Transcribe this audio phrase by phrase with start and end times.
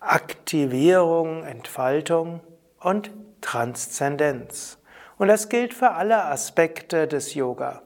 [0.00, 2.40] Aktivierung, Entfaltung
[2.80, 3.10] und
[3.40, 4.78] Transzendenz.
[5.16, 7.82] Und das gilt für alle Aspekte des Yoga.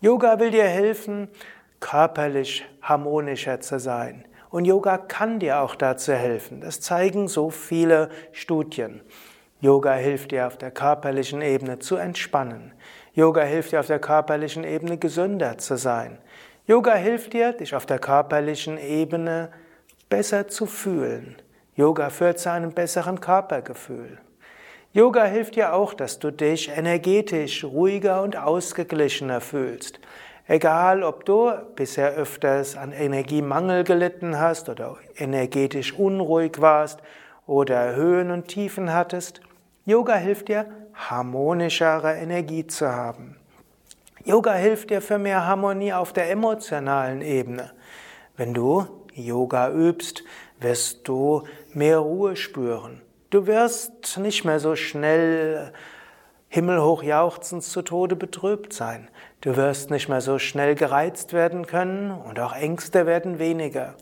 [0.00, 1.28] Yoga will dir helfen,
[1.80, 4.26] körperlich harmonischer zu sein.
[4.50, 6.60] Und Yoga kann dir auch dazu helfen.
[6.60, 9.00] Das zeigen so viele Studien.
[9.60, 12.72] Yoga hilft dir auf der körperlichen Ebene zu entspannen.
[13.14, 16.18] Yoga hilft dir auf der körperlichen Ebene gesünder zu sein.
[16.66, 19.50] Yoga hilft dir, dich auf der körperlichen Ebene
[20.10, 21.36] besser zu fühlen.
[21.76, 24.18] Yoga führt zu einem besseren Körpergefühl.
[24.94, 30.00] Yoga hilft dir auch, dass du dich energetisch ruhiger und ausgeglichener fühlst.
[30.46, 37.00] Egal, ob du bisher öfters an Energiemangel gelitten hast oder energetisch unruhig warst
[37.46, 39.42] oder Höhen und Tiefen hattest,
[39.84, 40.64] Yoga hilft dir,
[40.94, 43.36] harmonischere Energie zu haben.
[44.24, 47.72] Yoga hilft dir für mehr Harmonie auf der emotionalen Ebene.
[48.38, 50.24] Wenn du Yoga übst,
[50.60, 51.42] wirst du
[51.76, 53.02] mehr Ruhe spüren.
[53.30, 55.72] Du wirst nicht mehr so schnell
[56.48, 59.08] himmelhoch jauchzend zu Tode betrübt sein.
[59.40, 63.94] Du wirst nicht mehr so schnell gereizt werden können und auch Ängste werden weniger.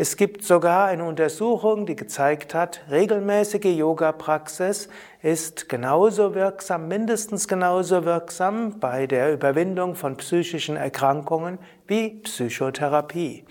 [0.00, 4.88] Es gibt sogar eine Untersuchung, die gezeigt hat, regelmäßige Yoga-Praxis
[5.22, 11.58] ist genauso wirksam, mindestens genauso wirksam bei der Überwindung von psychischen Erkrankungen
[11.88, 13.44] wie Psychotherapie.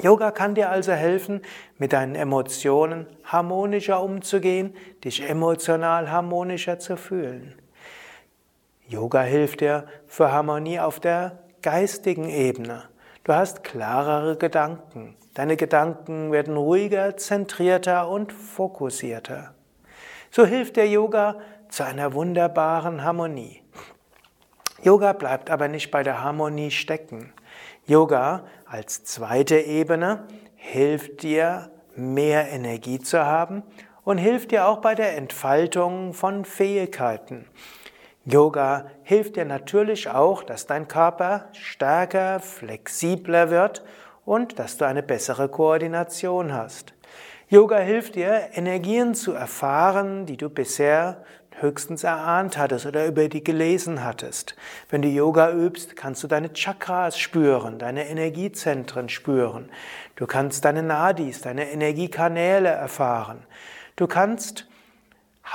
[0.00, 1.42] Yoga kann dir also helfen,
[1.76, 7.54] mit deinen Emotionen harmonischer umzugehen, dich emotional harmonischer zu fühlen.
[8.88, 12.84] Yoga hilft dir für Harmonie auf der geistigen Ebene.
[13.24, 15.16] Du hast klarere Gedanken.
[15.34, 19.54] Deine Gedanken werden ruhiger, zentrierter und fokussierter.
[20.30, 21.36] So hilft der Yoga
[21.68, 23.62] zu einer wunderbaren Harmonie.
[24.82, 27.32] Yoga bleibt aber nicht bei der Harmonie stecken.
[27.86, 33.64] Yoga als zweite Ebene hilft dir, mehr Energie zu haben
[34.04, 37.44] und hilft dir auch bei der Entfaltung von Fähigkeiten.
[38.24, 43.82] Yoga hilft dir natürlich auch, dass dein Körper stärker, flexibler wird
[44.24, 46.94] und dass du eine bessere Koordination hast.
[47.48, 51.24] Yoga hilft dir, Energien zu erfahren, die du bisher
[51.60, 54.56] höchstens erahnt hattest oder über die gelesen hattest.
[54.88, 59.70] Wenn du Yoga übst, kannst du deine Chakras spüren, deine Energiezentren spüren.
[60.16, 63.44] Du kannst deine Nadis, deine Energiekanäle erfahren.
[63.96, 64.66] Du kannst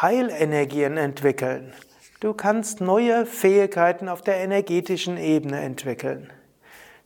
[0.02, 1.74] Heilenergien entwickeln.
[2.19, 6.31] Du kannst neue Fähigkeiten auf der energetischen Ebene entwickeln.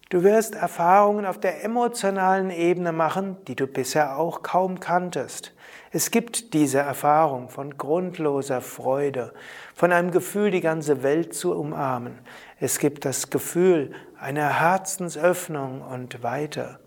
[0.09, 5.53] Du wirst Erfahrungen auf der emotionalen Ebene machen, die du bisher auch kaum kanntest.
[5.93, 9.33] Es gibt diese Erfahrung von grundloser Freude,
[9.75, 12.19] von einem Gefühl, die ganze Welt zu umarmen.
[12.61, 16.79] Es gibt das Gefühl einer Herzensöffnung und Weite.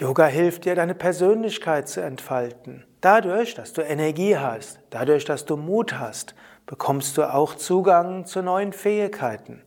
[0.00, 2.84] Yoga hilft dir, deine Persönlichkeit zu entfalten.
[3.00, 6.34] Dadurch, dass du Energie hast, dadurch, dass du Mut hast,
[6.66, 9.62] bekommst du auch Zugang zu neuen Fähigkeiten.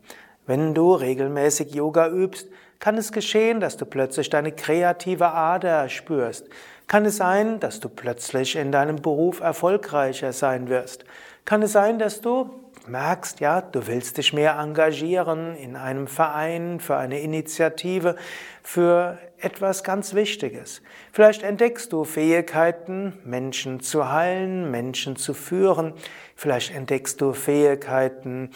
[0.46, 2.50] Wenn du regelmäßig Yoga übst,
[2.86, 6.48] kann es geschehen, dass du plötzlich deine kreative Ader spürst.
[6.86, 11.04] Kann es sein, dass du plötzlich in deinem Beruf erfolgreicher sein wirst.
[11.46, 12.48] Kann es sein, dass du
[12.86, 18.18] merkst, ja, du willst dich mehr engagieren in einem Verein, für eine Initiative,
[18.62, 20.84] für etwas ganz Wichtiges.
[21.12, 25.96] Vielleicht entdeckst du Fähigkeiten, Menschen zu heilen, Menschen zu führen.
[26.36, 28.52] Vielleicht entdeckst du Fähigkeiten,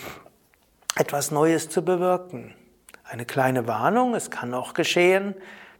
[0.95, 2.53] etwas Neues zu bewirken.
[3.11, 5.33] Eine kleine Warnung, es kann auch geschehen,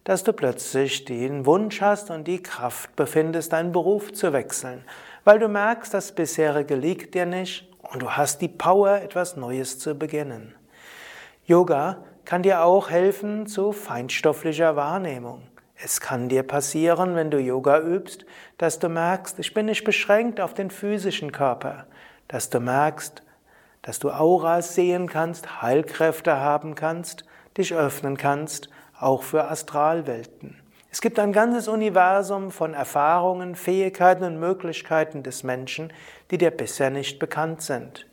[0.04, 4.84] dass du plötzlich den Wunsch hast und die Kraft befindest, deinen Beruf zu wechseln,
[5.26, 9.78] weil du merkst, das bisherige liegt dir nicht und du hast die Power, etwas Neues
[9.78, 10.56] zu beginnen.
[11.46, 15.44] Yoga kann dir auch helfen zu feinstofflicher Wahrnehmung.
[15.76, 18.26] Es kann dir passieren, wenn du Yoga übst,
[18.58, 21.86] dass du merkst, ich bin nicht beschränkt auf den physischen Körper,
[22.28, 23.22] dass du merkst,
[23.82, 27.26] dass du Auras sehen kannst, Heilkräfte haben kannst,
[27.58, 30.60] dich öffnen kannst, auch für Astralwelten.
[30.92, 35.94] Es gibt ein ganzes Universum von Erfahrungen, Fähigkeiten und Möglichkeiten des Menschen,
[36.32, 38.08] die dir bisher nicht bekannt sind.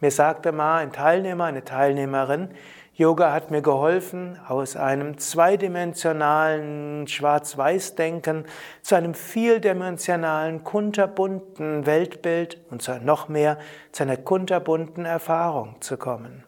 [0.00, 2.48] Mir sagte mal ein Teilnehmer, eine Teilnehmerin,
[2.96, 8.44] Yoga hat mir geholfen, aus einem zweidimensionalen Schwarz-Weiß-Denken
[8.82, 13.58] zu einem vieldimensionalen, kunterbunten Weltbild und zu noch mehr
[13.90, 16.44] zu einer kunterbunten Erfahrung zu kommen.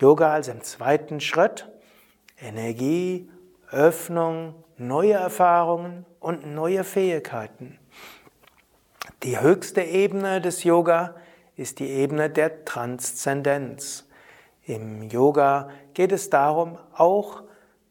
[0.00, 1.68] Yoga als im zweiten Schritt
[2.36, 3.30] Energie,
[3.70, 7.78] Öffnung, neue Erfahrungen und neue Fähigkeiten.
[9.22, 11.14] Die höchste Ebene des Yoga
[11.54, 14.03] ist die Ebene der Transzendenz.
[14.66, 17.42] Im Yoga geht es darum, auch,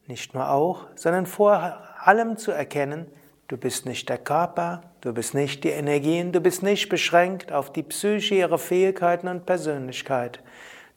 [0.07, 3.05] nicht nur auch, sondern vor allem zu erkennen,
[3.47, 7.71] du bist nicht der Körper, du bist nicht die Energien, du bist nicht beschränkt auf
[7.71, 10.39] die Psyche, ihre Fähigkeiten und Persönlichkeit.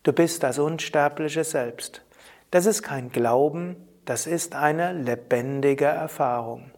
[0.03, 2.03] Du bist das unsterbliche Selbst.
[2.51, 3.77] Das ist kein Glauben,
[4.07, 6.71] das ist eine lebendige Erfahrung.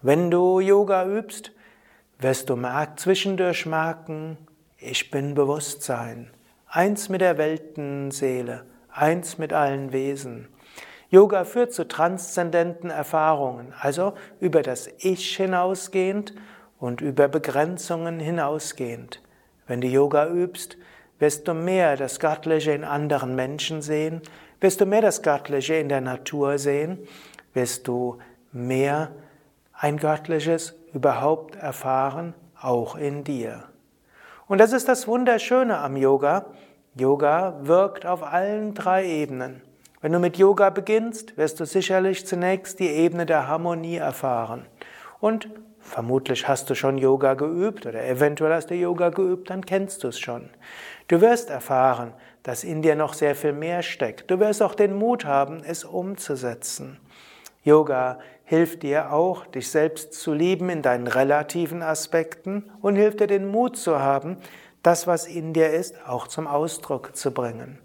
[0.00, 1.52] Wenn du Yoga übst,
[2.18, 2.56] wirst du
[2.96, 4.38] zwischendurch merken,
[4.78, 6.30] ich bin Bewusstsein
[6.72, 10.48] eins mit der Weltenseele, eins mit allen Wesen.
[11.10, 16.32] Yoga führt zu transzendenten Erfahrungen, also über das Ich hinausgehend
[16.78, 19.20] und über Begrenzungen hinausgehend.
[19.66, 20.76] Wenn du Yoga übst,
[21.18, 24.22] wirst du mehr das Göttliche in anderen Menschen sehen,
[24.60, 26.98] wirst du mehr das Göttliche in der Natur sehen,
[27.52, 28.18] wirst du
[28.52, 29.10] mehr
[29.72, 33.64] ein Göttliches überhaupt erfahren, auch in dir.
[34.50, 36.46] Und das ist das Wunderschöne am Yoga.
[36.96, 39.62] Yoga wirkt auf allen drei Ebenen.
[40.00, 44.66] Wenn du mit Yoga beginnst, wirst du sicherlich zunächst die Ebene der Harmonie erfahren.
[45.20, 45.48] Und
[45.78, 50.08] vermutlich hast du schon Yoga geübt oder eventuell hast du Yoga geübt, dann kennst du
[50.08, 50.50] es schon.
[51.06, 52.12] Du wirst erfahren,
[52.42, 54.32] dass in dir noch sehr viel mehr steckt.
[54.32, 56.98] Du wirst auch den Mut haben, es umzusetzen.
[57.62, 63.26] Yoga hilft dir auch, dich selbst zu lieben in deinen relativen Aspekten und hilft dir
[63.26, 64.38] den Mut zu haben,
[64.82, 67.78] das, was in dir ist, auch zum Ausdruck zu bringen.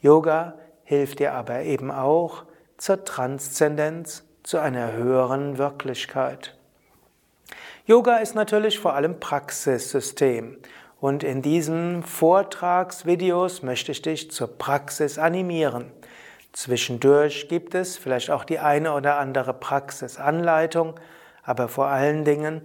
[0.00, 0.54] Yoga
[0.84, 2.44] hilft dir aber eben auch
[2.78, 6.56] zur Transzendenz, zu einer höheren Wirklichkeit.
[7.84, 10.56] Yoga ist natürlich vor allem Praxissystem.
[11.00, 15.92] Und in diesen Vortragsvideos möchte ich dich zur Praxis animieren.
[16.56, 20.94] Zwischendurch gibt es vielleicht auch die eine oder andere Praxisanleitung,
[21.42, 22.62] aber vor allen Dingen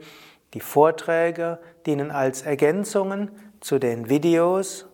[0.54, 4.86] die Vorträge dienen als Ergänzungen zu den Videos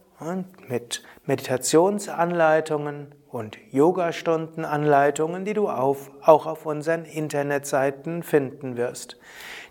[0.68, 9.20] mit Meditationsanleitungen und Yogastundenanleitungen, die du auf, auch auf unseren Internetseiten finden wirst.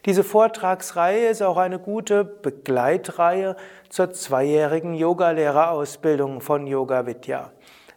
[0.05, 3.57] Diese Vortragsreihe ist auch eine gute Begleitreihe
[3.89, 7.51] zur zweijährigen Yogalehrerausbildung von Yoga Vidya.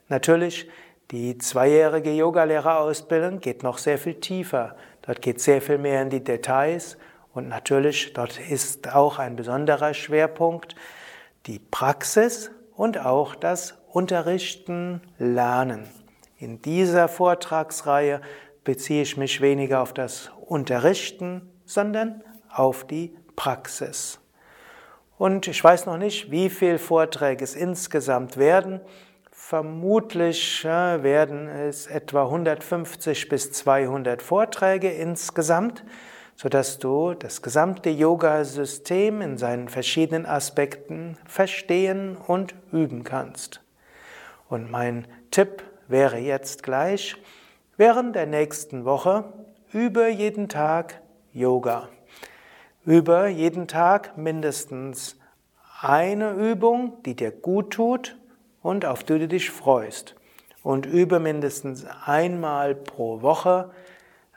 [0.08, 0.68] Natürlich
[1.12, 4.76] die zweijährige Yogalehrerausbildung geht noch sehr viel tiefer.
[5.02, 6.98] Dort geht sehr viel mehr in die Details
[7.34, 10.76] und natürlich dort ist auch ein besonderer Schwerpunkt
[11.46, 15.88] die Praxis und auch das Unterrichten, Lernen.
[16.38, 18.22] In dieser Vortragsreihe
[18.64, 24.20] beziehe ich mich weniger auf das Unterrichten, sondern auf die Praxis.
[25.18, 28.80] Und ich weiß noch nicht, wie viele Vorträge es insgesamt werden.
[29.50, 35.84] Vermutlich werden es etwa 150 bis 200 Vorträge insgesamt,
[36.36, 43.64] sodass du das gesamte Yoga-System in seinen verschiedenen Aspekten verstehen und üben kannst.
[44.50, 47.16] Und mein Tipp wäre jetzt gleich,
[47.76, 49.34] während der nächsten Woche
[49.74, 51.02] übe jeden Tag
[51.34, 51.90] Yoga.
[52.86, 55.18] Übe jeden Tag mindestens
[55.82, 58.19] eine Übung, die dir gut tut
[58.62, 60.16] und auf die du dich freust.
[60.64, 63.72] Und übe mindestens einmal pro Woche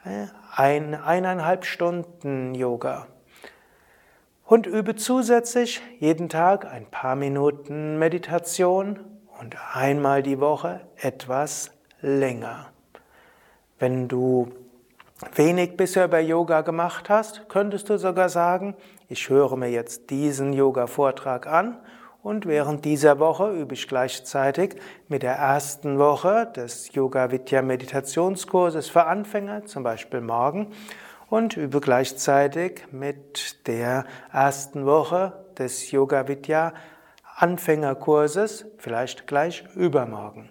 [0.05, 3.07] äh, ein, eineinhalb Stunden Yoga.
[4.45, 8.99] Und übe zusätzlich jeden Tag ein paar Minuten Meditation
[9.39, 12.67] und einmal die Woche etwas länger.
[13.79, 14.51] Wenn du
[15.35, 18.75] wenig bisher über Yoga gemacht hast, könntest du sogar sagen,
[19.09, 21.77] ich höre mir jetzt diesen Yoga-Vortrag an
[22.23, 24.77] und während dieser Woche übe ich gleichzeitig
[25.09, 30.71] mit der ersten Woche des Yoga Vidya Meditationskurses für Anfänger, zum Beispiel morgen,
[31.29, 36.73] und übe gleichzeitig mit der ersten Woche des Yoga Vidya
[37.35, 40.49] Anfängerkurses, vielleicht gleich übermorgen.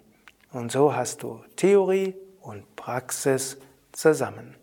[0.52, 3.56] Und so hast du Theorie und Praxis
[3.92, 4.56] zusammen.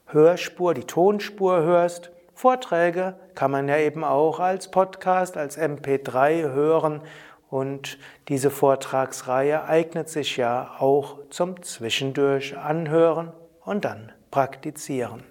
[0.07, 2.11] Hörspur, die Tonspur hörst.
[2.33, 7.01] Vorträge kann man ja eben auch als Podcast, als MP3 hören
[7.49, 7.99] und
[8.29, 13.31] diese Vortragsreihe eignet sich ja auch zum Zwischendurch anhören
[13.63, 15.23] und dann praktizieren.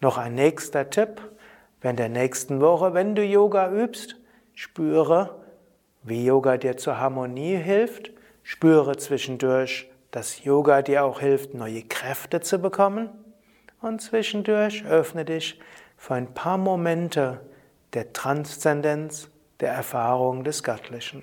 [0.00, 1.20] Noch ein nächster Tipp.
[1.80, 4.16] Während der nächsten Woche, wenn du Yoga übst,
[4.54, 5.40] spüre,
[6.02, 8.12] wie Yoga dir zur Harmonie hilft.
[8.42, 13.10] Spüre zwischendurch, dass Yoga dir auch hilft, neue Kräfte zu bekommen.
[13.80, 15.58] Und zwischendurch öffne dich
[16.00, 17.42] für ein paar Momente
[17.92, 19.28] der Transzendenz,
[19.60, 21.22] der Erfahrung des Göttlichen.